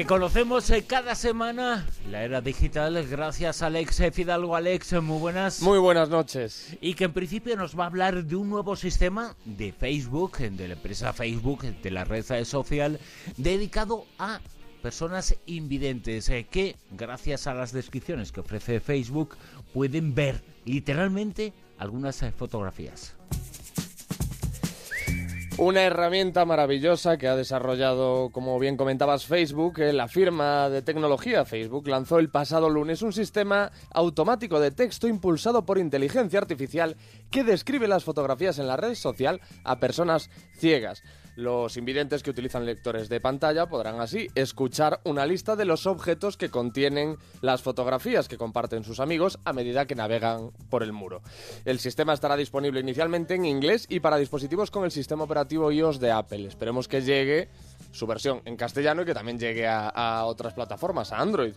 [0.00, 4.56] Que conocemos eh, cada semana, la era digital, gracias a Alex Fidalgo.
[4.56, 5.60] Alex, muy buenas.
[5.60, 6.74] Muy buenas noches.
[6.80, 10.68] Y que en principio nos va a hablar de un nuevo sistema de Facebook, de
[10.68, 12.98] la empresa Facebook, de la red social,
[13.36, 14.40] dedicado a
[14.82, 19.36] personas invidentes eh, que, gracias a las descripciones que ofrece Facebook,
[19.74, 23.16] pueden ver literalmente algunas eh, fotografías.
[25.60, 29.78] Una herramienta maravillosa que ha desarrollado, como bien comentabas, Facebook.
[29.80, 35.06] Eh, la firma de tecnología Facebook lanzó el pasado lunes un sistema automático de texto
[35.06, 36.96] impulsado por inteligencia artificial
[37.30, 41.02] que describe las fotografías en la red social a personas ciegas.
[41.36, 46.36] Los invidentes que utilizan lectores de pantalla podrán así escuchar una lista de los objetos
[46.36, 51.22] que contienen las fotografías que comparten sus amigos a medida que navegan por el muro.
[51.64, 56.00] El sistema estará disponible inicialmente en inglés y para dispositivos con el sistema operativo iOS
[56.00, 56.46] de Apple.
[56.46, 57.48] Esperemos que llegue
[57.92, 61.52] su versión en castellano y que también llegue a, otras plataformas, a Android.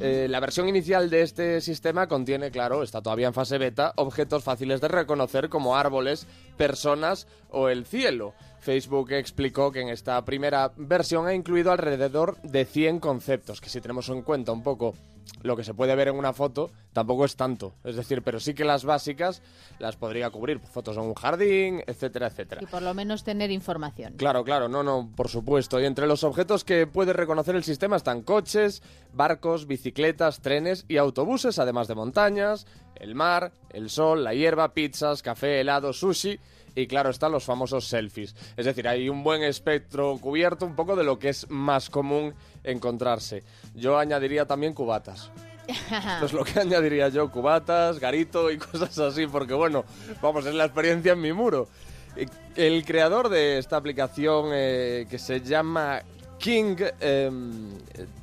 [0.00, 4.42] Eh, la versión inicial de este sistema contiene, claro, está todavía en fase beta, objetos
[4.42, 8.34] fáciles de reconocer como árboles, personas o el cielo.
[8.60, 13.80] Facebook explicó que en esta primera versión ha incluido alrededor de 100 conceptos, que si
[13.80, 14.94] tenemos en cuenta un poco
[15.42, 17.74] lo que se puede ver en una foto, tampoco es tanto.
[17.84, 19.42] Es decir, pero sí que las básicas
[19.78, 20.60] las podría cubrir.
[20.60, 22.62] Fotos en un jardín, etcétera, etcétera.
[22.62, 24.14] Y por lo menos tener información.
[24.16, 25.80] Claro, claro, no, no, por supuesto.
[25.80, 28.82] Y entre los objetos que puede reconocer el sistema están coches,
[29.12, 32.66] barcos, bicicletas, trenes y autobuses, además de montañas,
[33.00, 36.38] el mar, el sol, la hierba, pizzas, café, helado, sushi
[36.76, 38.36] y claro están los famosos selfies.
[38.56, 42.34] Es decir, hay un buen espectro cubierto un poco de lo que es más común
[42.62, 43.42] encontrarse.
[43.74, 45.30] Yo añadiría también cubatas.
[45.66, 49.84] Esto es lo que añadiría yo, cubatas, garito y cosas así, porque bueno,
[50.20, 51.68] vamos, es la experiencia en mi muro.
[52.54, 56.02] El creador de esta aplicación eh, que se llama
[56.38, 57.70] King, em,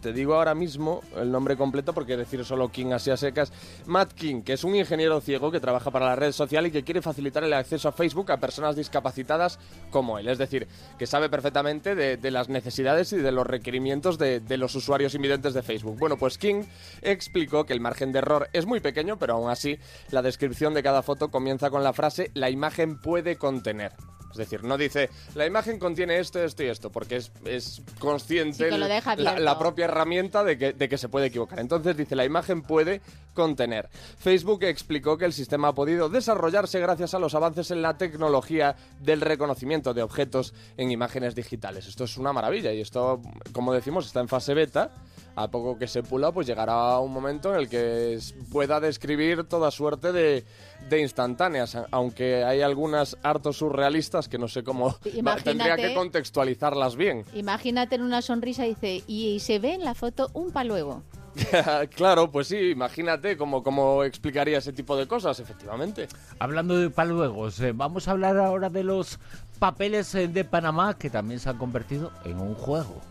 [0.01, 3.51] te digo ahora mismo el nombre completo porque decir solo King así a secas,
[3.85, 6.83] Matt King, que es un ingeniero ciego que trabaja para la red social y que
[6.83, 9.59] quiere facilitar el acceso a Facebook a personas discapacitadas
[9.89, 14.39] como él, es decir, que sabe perfectamente de, las necesidades y de los requerimientos de,
[14.39, 15.97] de, los usuarios invidentes de Facebook.
[15.99, 16.63] Bueno, pues King
[17.01, 19.77] explicó que el margen de error es muy pequeño, pero aún así
[20.11, 23.93] la descripción de cada foto comienza con la frase la imagen puede contener.
[24.33, 28.69] Es decir, no dice, la imagen contiene esto, esto y esto, porque es, es consciente
[28.71, 31.59] la, propia herramienta de que, de que se puede equivocar.
[31.59, 33.01] Entonces dice, la imagen puede
[33.33, 33.89] contener.
[34.17, 38.75] Facebook explicó que el sistema ha podido desarrollarse gracias a los avances en la tecnología
[38.99, 41.87] del reconocimiento de objetos en imágenes digitales.
[41.87, 44.91] Esto es una maravilla y esto, como decimos, está en fase beta
[45.35, 48.19] a poco que se pula, pues llegará un momento en el que
[48.51, 50.45] pueda describir toda suerte de,
[50.89, 54.95] de instantáneas, aunque hay algunas hartos surrealistas que no sé cómo
[55.43, 57.25] tendría que contextualizarlas bien.
[57.33, 61.03] Imagínate en una sonrisa y dice, y, se ve en la foto un paluego.
[61.95, 66.07] claro, pues sí, imagínate cómo, cómo explicaría ese tipo de cosas, efectivamente.
[66.37, 69.19] Hablando de paluegos, eh, vamos a hablar ahora de los
[69.57, 73.01] papeles eh, de Panamá que también se han convertido en un juego.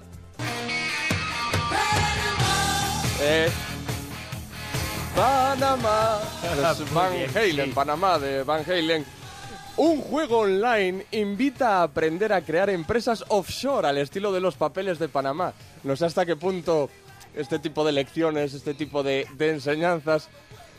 [3.25, 3.49] Eh,
[5.15, 6.19] Panamá.
[6.93, 9.05] Van Halen, Panamá de Van Halen.
[9.77, 14.99] Un juego online invita a aprender a crear empresas offshore al estilo de los papeles
[14.99, 15.53] de Panamá.
[15.85, 16.91] No sé hasta qué punto
[17.37, 20.29] este tipo de lecciones, este tipo de, de enseñanzas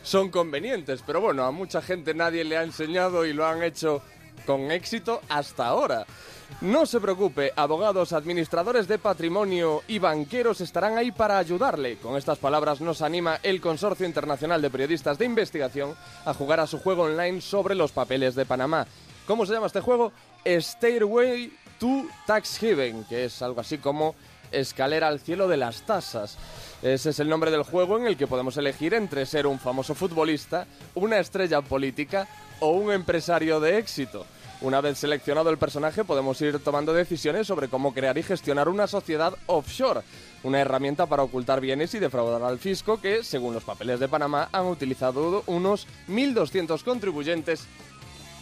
[0.03, 4.01] son convenientes, pero bueno, a mucha gente nadie le ha enseñado y lo han hecho
[4.45, 6.05] con éxito hasta ahora.
[6.61, 11.97] No se preocupe, abogados, administradores de patrimonio y banqueros estarán ahí para ayudarle.
[11.97, 15.95] Con estas palabras nos anima el Consorcio Internacional de Periodistas de Investigación
[16.25, 18.85] a jugar a su juego online sobre los papeles de Panamá.
[19.25, 20.11] ¿Cómo se llama este juego?
[20.45, 24.15] Stairway to Tax Haven, que es algo así como
[24.51, 26.37] escalera al cielo de las tasas.
[26.81, 29.95] Ese es el nombre del juego en el que podemos elegir entre ser un famoso
[29.95, 32.27] futbolista, una estrella política
[32.59, 34.25] o un empresario de éxito.
[34.63, 38.87] Una vez seleccionado el personaje podemos ir tomando decisiones sobre cómo crear y gestionar una
[38.87, 40.03] sociedad offshore,
[40.41, 44.47] una herramienta para ocultar bienes y defraudar al fisco que, según los papeles de Panamá,
[44.53, 47.65] han utilizado unos 1.200 contribuyentes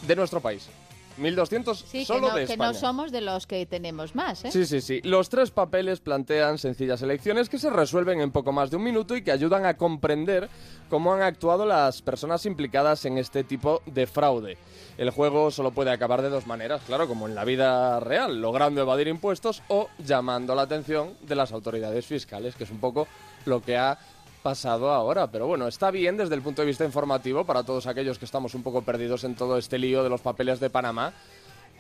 [0.06, 0.70] de nuestro país.
[1.18, 4.52] 1200 solo que no, de que no somos de los que tenemos más, ¿eh?
[4.52, 5.02] Sí, sí, sí.
[5.04, 9.16] Los tres papeles plantean sencillas elecciones que se resuelven en poco más de un minuto
[9.16, 10.50] y que ayudan a comprender
[10.90, 14.58] cómo han actuado las personas implicadas en este tipo de fraude.
[14.98, 18.82] El juego solo puede acabar de dos maneras, claro, como en la vida real, logrando
[18.82, 23.08] evadir impuestos o llamando la atención de las autoridades fiscales, que es un poco
[23.46, 23.98] lo que ha
[24.42, 25.28] pasado ahora.
[25.28, 28.54] Pero bueno, está bien desde el punto de vista informativo para todos aquellos que estamos
[28.56, 31.14] un poco perdidos en todo este lío de los papeles de Panamá.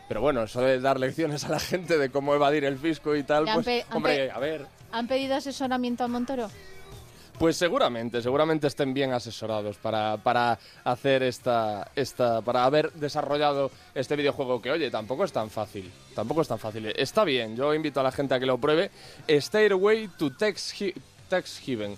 [0.07, 3.23] Pero bueno, eso de dar lecciones a la gente de cómo evadir el fisco y
[3.23, 6.49] tal, pues, pe- hombre, pe- a ver, ¿Han pedido asesoramiento a Montoro?
[7.39, 14.15] pues seguramente, seguramente estén bien asesorados para, para hacer esta, esta, para haber desarrollado este
[14.15, 16.87] videojuego que, oye, tampoco es tan fácil, tampoco es tan fácil.
[16.95, 18.91] Está bien, yo invito a la gente a que lo pruebe.
[19.27, 20.93] Stairway to Tex, He-
[21.29, 21.97] Tex Heaven.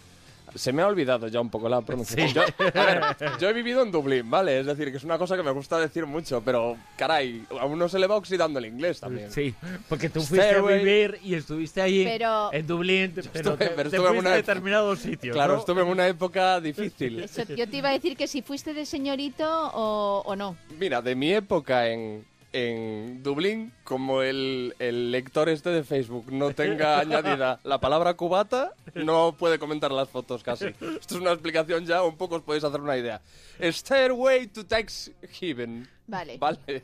[0.55, 2.33] Se me ha olvidado ya un poco la pronunciación.
[2.33, 2.41] Yo,
[2.79, 3.01] a ver,
[3.39, 4.59] yo he vivido en Dublín, ¿vale?
[4.59, 7.89] Es decir, que es una cosa que me gusta decir mucho, pero caray, a uno
[7.89, 9.31] se le va oxidando el inglés también.
[9.31, 9.53] Sí,
[9.89, 10.75] porque tú fuiste Stairway.
[10.75, 14.13] a vivir y estuviste allí Pero- en Dublín, pero estuve- te, pero te estuve en
[14.13, 15.35] fuiste una- a determinados sitios.
[15.35, 15.59] Claro, ¿no?
[15.59, 17.19] estuve en una época difícil.
[17.23, 20.55] Eso, yo te iba a decir que si fuiste de señorito o, o no.
[20.79, 26.53] Mira, de mi época en, en Dublín, como el, el lector este de Facebook no
[26.53, 30.67] tenga añadida la palabra cubata, no puede comentar las fotos casi.
[30.67, 33.21] Esto es una explicación ya, un poco os podéis hacer una idea.
[33.59, 35.87] Stairway to Tex Heaven.
[36.07, 36.37] Vale.
[36.37, 36.83] Vale.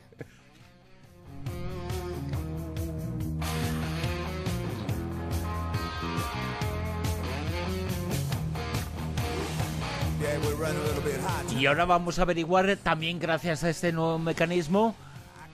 [11.58, 14.94] Y ahora vamos a averiguar también gracias a este nuevo mecanismo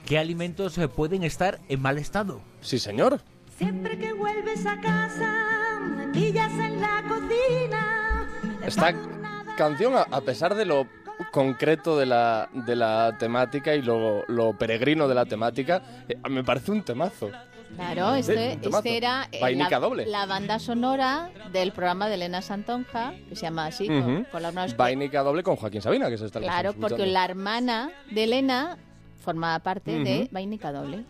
[0.07, 2.41] qué alimentos eh, pueden estar en mal estado.
[2.61, 3.19] Sí, señor.
[3.57, 8.27] Siempre que vuelves a casa, me pillas en la cocina.
[8.65, 8.95] Esta
[9.57, 10.87] canción, a, pesar de lo
[11.31, 16.43] concreto de la, de la temática y lo, lo peregrino de la temática, eh, me
[16.43, 17.29] parece un temazo.
[17.75, 20.05] Claro, este, este era eh, la, doble.
[20.05, 24.25] la banda sonora del programa de Elena Santonja, que se llama así, con- Ujú.
[24.31, 27.91] con, la hermana- Vainica doble con Joaquín Sabina, que se está Claro, porque la hermana
[28.09, 28.77] de Elena
[29.19, 30.27] formaba parte de.
[30.31, 31.03] Vainica Doble.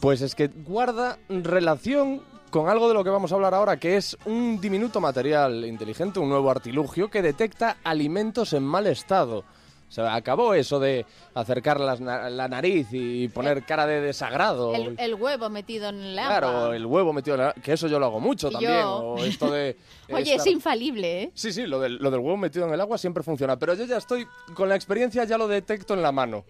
[0.00, 3.96] Pues es que guarda relación con algo de lo que vamos a hablar ahora, que
[3.96, 9.44] es un diminuto material inteligente, un nuevo artilugio que detecta alimentos en mal estado.
[9.90, 14.74] Se acabó eso de acercar las la nariz y poner cara de desagrado.
[14.74, 16.38] El, el huevo metido en el agua.
[16.38, 17.52] Claro, el huevo metido en la...
[17.54, 18.72] Que eso yo lo hago mucho también.
[18.82, 18.98] yo.
[18.98, 19.78] O esto de...
[20.12, 21.30] Oye, estar- es infalible, ¿eh?
[21.32, 23.58] Sí, sí, lo del, lo del huevo metido en el agua siempre funciona.
[23.58, 26.44] Pero yo ya estoy, con la experiencia ya lo detecto en la mano.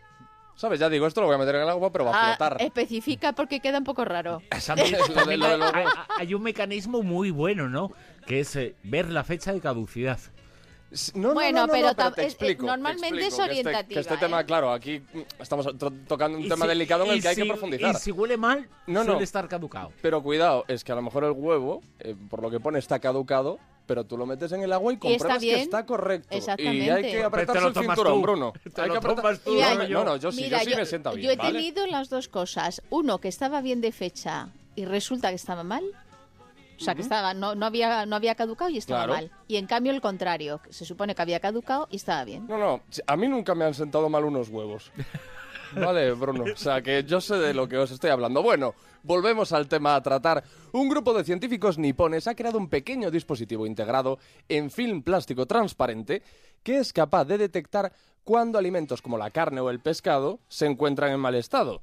[0.58, 0.81] ¿Sabes?
[0.81, 2.56] Ya digo, esto lo voy a meter en el agua, pero va a Ah, flotar.
[2.60, 4.43] especifica porque queda un poco raro.
[4.76, 4.82] De
[5.72, 5.87] hay,
[6.19, 7.93] hay- un mecanismo muy bueno, ¿no?
[8.26, 10.19] Que es eh, ver la fecha de caducidad.
[11.14, 13.26] No, no, Bueno, no, no, pero no, pero te es- explico, eh, te normalmente explico,
[13.28, 14.19] es que este- orientativa, Que este, ¿eh?
[14.19, 15.00] tema, claro, aquí
[15.38, 17.94] estamos to- tocando un Y tema si- delicado en el que hay que si- profundizar.
[17.94, 19.11] Y si huele mal, No, no.
[19.12, 19.93] suele estar caducado.
[20.02, 22.99] Pero cuidado, es que a lo mejor el huevo, eh, por lo que pone, está
[22.99, 26.29] caducado, pero tú lo metes en el agua y está compruebas que está correcto.
[26.31, 26.93] Y Exactamente.
[26.93, 28.23] hay que apretarse el tomas cinturón, tú.
[28.23, 28.52] Bruno.
[28.73, 30.76] Te Hay lo que apretar- tú, Mira, no, yo- no, yo sí, Mira, yo sí
[30.76, 31.52] me sienta bien, yo he ¿vale?
[31.58, 32.82] tenido las dos cosas.
[32.90, 35.82] Uno, que estaba bien de fecha y resulta que estaba mal.
[36.76, 39.12] O sea, que estaba, no, no, había, no había caducado y estaba Claro.
[39.14, 39.31] mal.
[39.49, 42.46] Y en cambio el contrario, que se supone que había caducado y estaba bien.
[42.46, 44.93] No, no, a mí nunca me han sentado mal unos huevos.
[45.74, 46.44] Vale, Bruno.
[46.52, 48.42] O sea, que yo sé de lo que os estoy hablando.
[48.42, 50.42] Bueno, volvemos al tema a tratar.
[50.72, 54.18] Un grupo de científicos nipones ha creado un pequeño dispositivo integrado
[54.48, 56.22] en film plástico transparente
[56.62, 57.92] que es capaz de detectar
[58.28, 61.80] cuando alimentos como la carne o el pescado se encuentran en mal estado.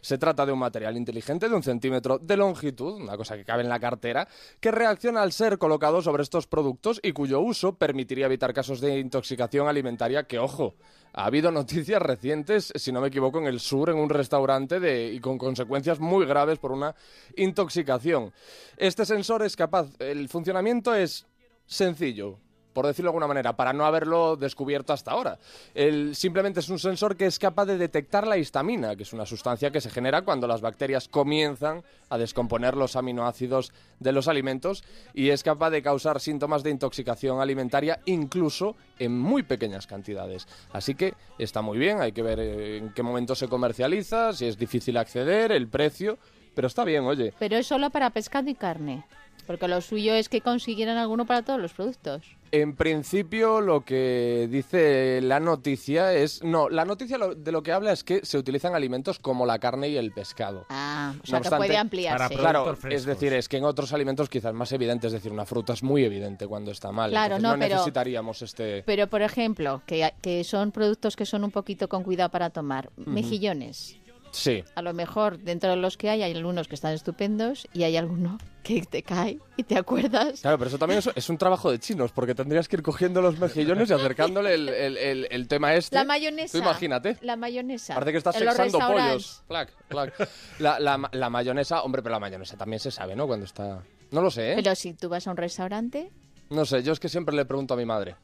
[0.00, 3.64] Se trata de un material inteligente de un centímetro de longitud, una cosa que cabe
[3.64, 4.28] en la cartera,
[4.60, 9.00] que reacciona al ser colocado sobre estos productos y cuyo uso permitiría evitar casos de
[9.00, 10.76] intoxicación alimentaria que, ojo,
[11.14, 15.12] ha habido noticias recientes, si no me equivoco, en el sur, en un restaurante de,
[15.12, 16.94] y con consecuencias muy graves por una
[17.34, 18.32] intoxicación.
[18.76, 21.26] Este sensor es capaz, el funcionamiento es
[21.66, 22.38] sencillo,
[22.78, 25.40] por decirlo de alguna manera, para no haberlo descubierto hasta ahora.
[25.74, 29.26] El, simplemente es un sensor que es capaz de detectar la histamina, que es una
[29.26, 34.84] sustancia que se genera cuando las bacterias comienzan a descomponer los aminoácidos de los alimentos
[35.12, 40.46] y es capaz de causar síntomas de intoxicación alimentaria incluso en muy pequeñas cantidades.
[40.72, 44.46] Así que está muy bien, hay que ver eh, en qué momento se comercializa, si
[44.46, 46.16] es difícil acceder, el precio,
[46.54, 47.34] pero está bien, oye.
[47.40, 49.04] Pero es solo para pescado y carne.
[49.48, 52.22] Porque lo suyo es que consiguieran alguno para todos los productos.
[52.52, 56.42] En principio, lo que dice la noticia es.
[56.44, 59.58] No, la noticia lo- de lo que habla es que se utilizan alimentos como la
[59.58, 60.64] carne y el pescado.
[60.68, 62.18] Ah, o sea No que obstante, puede ampliarse.
[62.18, 63.06] para Claro, Productos es frescos.
[63.06, 66.04] decir, es que en otros alimentos quizás más evidente, es decir, una fruta es muy
[66.04, 67.10] evidente cuando está mal.
[67.10, 68.82] Claro, entonces no, pero- necesitaríamos este.
[68.84, 72.90] Pero, por ejemplo, que, que son productos que son un poquito con cuidado para tomar.
[72.96, 73.96] Mejillones.
[74.32, 74.64] Sí.
[74.74, 77.96] A lo mejor dentro de los que hay hay algunos que están estupendos y hay
[77.96, 80.40] alguno que te cae y te acuerdas.
[80.42, 83.22] Claro, pero eso también es, es un trabajo de chinos, porque tendrías que ir cogiendo
[83.22, 85.96] los mejillones y acercándole el, el- el- el tema este.
[85.96, 86.52] La mayonesa.
[86.52, 87.16] Tú imagínate.
[87.22, 87.94] La mayonesa.
[87.94, 89.42] Parece que estás sexando pollos.
[89.48, 90.28] Plac, plac.
[90.58, 93.26] La, la- la mayonesa, hombre, pero la mayonesa también se sabe, ¿no?
[93.26, 93.82] Cuando está...
[94.10, 94.56] No lo sé, ¿eh?
[94.56, 96.10] Pero si tú vas a un restaurante,
[96.50, 98.16] No sé, yo es que siempre le pregunto a mi madre.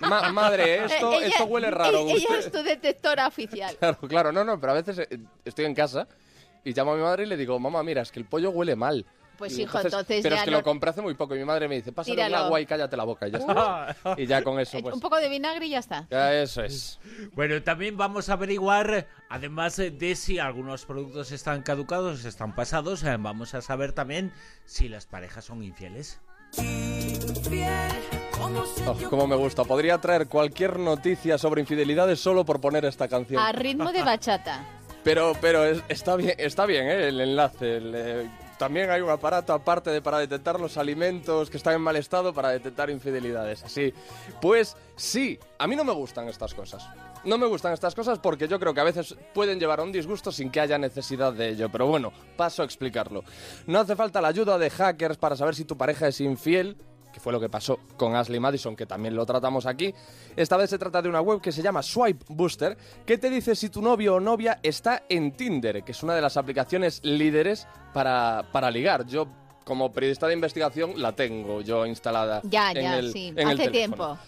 [0.00, 2.00] Ma- madre, esto, Eh, ella- esto huele raro.
[2.00, 3.76] Ella, ella Usted- es tu detectora oficial.
[3.80, 6.06] Claro, claro, no, no, pero a veces eh, estoy en casa
[6.64, 8.76] y llamo a mi madre y le digo, mamá, mira, es que el pollo huele
[8.76, 9.04] mal.
[9.36, 11.38] Pues, Y hijo, entonces Pero ya es que no- lo compré hace muy poco y
[11.38, 12.44] mi madre me dice, pásale un Tíralo.
[12.46, 13.96] agua y cállate la boca y ya está.
[14.16, 14.92] y ya con eso, Eh, pues.
[14.94, 16.08] Un poco de vinagre y ya está.
[16.10, 16.98] Ya eso es.
[17.34, 23.54] Bueno, también vamos a averiguar, además de si algunos productos están caducados, están pasados, vamos
[23.54, 24.32] a saber también
[24.64, 26.18] si las parejas son infieles.
[28.40, 29.64] Oh, cómo me gusta.
[29.64, 33.42] Podría traer cualquier noticia sobre infidelidades solo por poner esta canción.
[33.42, 34.64] A ritmo de bachata.
[35.04, 37.08] Pero, pero es- está bien, está bien ¿eh?
[37.08, 37.76] el enlace.
[37.76, 41.80] el, eh, también hay un aparato aparte de para detectar los alimentos que están en
[41.80, 43.62] mal estado para detectar infidelidades.
[43.62, 43.94] Así,
[44.42, 46.86] pues sí, a mí no me gustan estas cosas.
[47.24, 49.92] No me gustan estas cosas porque yo creo que a veces pueden llevar a un
[49.92, 51.70] disgusto sin que haya necesidad de ello.
[51.70, 53.22] Pero bueno, paso a explicarlo.
[53.66, 56.76] No hace falta la ayuda de hackers para saber si tu pareja es infiel
[57.12, 59.94] que fue lo que pasó con Ashley Madison, que también lo tratamos aquí.
[60.36, 63.54] Esta vez se trata de una web que se llama Swipe Booster, que te dice
[63.56, 67.66] si tu novio o novia está en Tinder, que es una de las aplicaciones líderes
[67.92, 69.06] para, para ligar.
[69.06, 69.26] Yo,
[69.64, 72.40] como periodista de investigación, la tengo yo instalada.
[72.44, 73.28] Ya, en ya, el- sí.
[73.28, 73.72] en el Hace teléfono.
[73.72, 74.18] tiempo.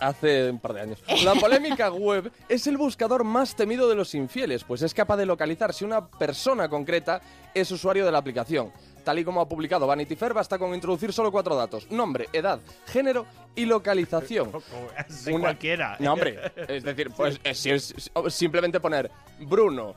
[0.00, 1.02] Hace un par de años.
[1.24, 5.26] La polémica web es el buscador más temido de los infieles, pues es capaz de
[5.26, 7.20] localizar si una persona concreta
[7.54, 8.72] es usuario de la aplicación.
[9.04, 12.60] Tal y como ha publicado Vanity Fair, basta con introducir solo cuatro datos: nombre, edad,
[12.86, 13.26] género
[13.56, 14.52] y localización.
[15.26, 15.96] Una- cualquiera.
[15.98, 16.38] No, hombre,
[16.68, 19.10] es decir, pues eh, si es es- simplemente poner
[19.40, 19.94] Bruno,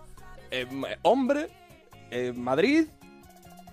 [0.50, 0.66] eh,
[1.04, 1.50] hombre,
[2.10, 2.88] eh, Madrid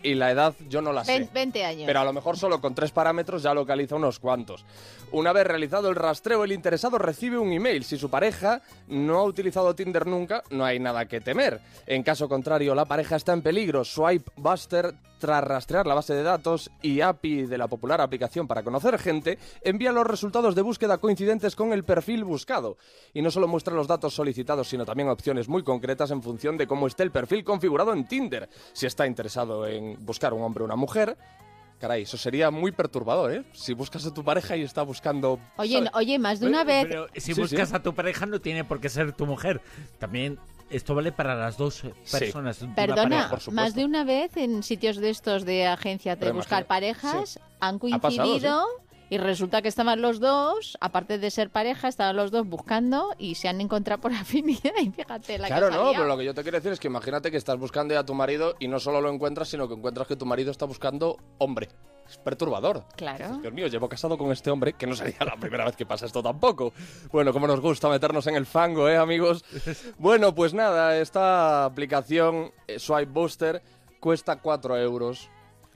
[0.03, 1.19] y la edad yo no la sé.
[1.19, 1.83] Ven- 20 años.
[1.87, 4.65] Pero a lo mejor solo con tres parámetros ya localiza unos cuantos.
[5.13, 7.85] Una vez realizado el rastreo, el interesado recibe un email.
[7.85, 11.61] Si su pareja no ha utilizado Tinder nunca, no hay nada que temer.
[11.87, 13.85] En caso contrario, la pareja está en peligro.
[13.85, 18.65] Swipe Buster, tras rastrear la base de datos y API de la popular aplicación para
[18.65, 22.77] conocer gente, envía los resultados de búsqueda coincidentes con el perfil buscado.
[23.15, 26.67] Y no solo muestra los datos solicitados, sino también opciones muy concretas en función de
[26.67, 28.49] cómo esté el perfil configurado en Tinder.
[28.73, 31.17] Si está interesado en buscar un hombre o una mujer,
[31.79, 33.45] Caray, eso sería muy perturbador, ¿eh?
[33.53, 35.39] Si buscas a tu pareja y está buscando...
[35.57, 36.87] Oye, oye, más de una vez.
[36.89, 37.77] Pero si Sí, buscas sí.
[37.77, 39.61] a tu pareja no tiene por qué ser tu mujer.
[40.01, 40.39] También
[40.73, 42.19] esto vale para las dos eh, Sí.
[42.19, 42.59] personas.
[42.75, 43.31] Perdona, pareja.
[43.31, 43.53] por supuesto.
[43.53, 47.77] más de una vez en sitios de estos de agencias de Pero buscar parejas han
[47.77, 48.65] Ha pasado, coincidido
[49.11, 53.35] y resulta que estaban los dos, aparte de ser pareja, estaban los dos buscando y
[53.35, 56.35] se han encontrado por afinidad y fíjate la Claro, que no, pero lo que yo
[56.35, 59.01] te quiero decir es que imagínate que estás buscando a tu marido y no solo
[59.03, 61.69] lo encuentras, sino que encuentras que tu marido está buscando hombre.
[62.09, 62.85] Es perturbador.
[62.97, 63.27] Claro.
[63.27, 65.87] Dices, Dios mío, llevo casado con este hombre, que no sería la primera vez que
[65.87, 66.73] pasa esto tampoco.
[67.11, 69.45] Bueno, como nos gusta meternos en el fango, ¿eh, amigos?
[69.99, 73.63] Bueno, pues nada, esta aplicación eh, Swipe Booster
[74.01, 75.31] cuesta 4 euros.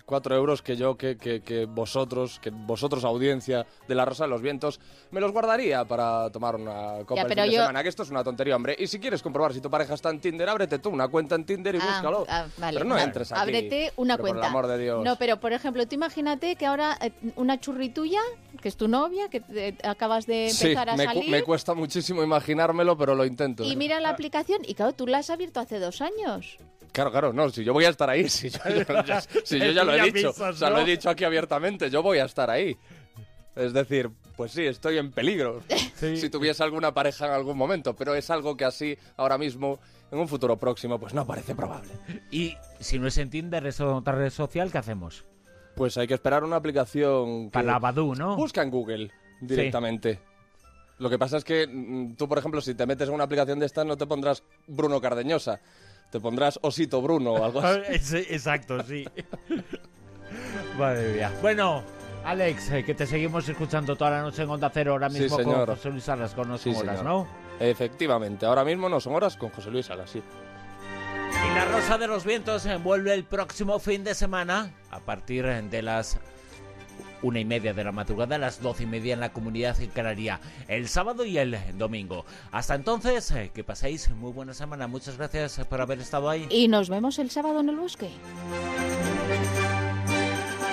[0.07, 4.31] 4 euros que yo, que, que, que vosotros, que vosotros, audiencia de La Rosa de
[4.31, 4.79] los Vientos,
[5.11, 7.83] me los guardaría para tomar una copa Ya, el pero fin de yo- semana.
[7.83, 8.77] Que esto es una tontería, hombre.
[8.79, 11.45] Y si quieres comprobar si tu pareja está en Tinder, ábrete tú una cuenta en
[11.45, 12.25] Tinder y Ah, búscalo.
[12.29, 12.79] ah, vale.
[12.79, 13.41] Pero no Va- entres aquí.
[13.41, 14.47] Ábrete una Pero por cuenta.
[14.47, 15.05] el amor de Dios.
[15.05, 18.21] No, pero por ejemplo, tú imagínate que ahora eh, una churri tuya,
[18.63, 21.43] que es tu novia, que te- acabas de Sí, empezar a me, cu- salir, me
[21.43, 23.65] cuesta muchísimo imaginármelo, pero lo intento.
[23.65, 26.59] y mira la aplicación y claro, tú la has abierto hace dos años.
[26.93, 29.71] Claro, claro, no, si yo voy a estar ahí, si yo, yo- ya, si yo
[29.73, 32.51] ya lo he dicho, o sea, lo he dicho aquí abiertamente, yo voy a estar
[32.51, 32.77] ahí.
[33.55, 35.63] Es decir, pues sí, estoy en peligro
[35.97, 36.19] Sí.
[36.19, 39.79] si tuviese alguna pareja en algún momento, pero es algo que así, ahora mismo,
[40.11, 41.91] en un futuro próximo, pues no parece probable.
[42.31, 45.25] Y si no es en Tinder, es otra red social, ¿qué hacemos?
[45.75, 48.37] Pues hay que esperar una aplicación que Para Badoo, ¿no?
[48.37, 50.19] busca en Google directamente.
[50.99, 53.59] Lo que pasa es que mm, tú, por ejemplo, si te metes en una aplicación
[53.59, 55.61] de estas, no te pondrás Bruno Cardeñosa,
[56.11, 57.81] te pondrás Osito Bruno o algo así.
[57.89, 59.05] Es- Exacto, sí.
[60.79, 61.33] Madre mía.
[61.41, 61.83] Bueno,
[62.25, 65.39] Alex, eh, que te seguimos escuchando toda la noche en Onda Cero, ahora Sí, mismo
[65.43, 65.67] con.
[65.67, 67.13] José Luis Salas, con No Sí, Son Horas, señor.
[67.15, 67.29] ¿no?
[67.61, 70.23] Efectivamente, ahora mismo no son horas con José Luis Salas, sí.
[71.33, 75.45] Y la Rosa de los Vientos eh, vuelve el próximo fin de semana a partir
[75.47, 76.19] eh, de las
[77.27, 80.41] una y media de la madrugada a las doce y media en la comunidad canaria
[80.69, 82.25] el sábado y el domingo.
[82.53, 84.87] Hasta entonces, eh, que paséis muy buena semana.
[84.87, 86.47] Muchas gracias por haber estado ahí.
[86.51, 88.11] Y nos vemos el sábado en el bosque.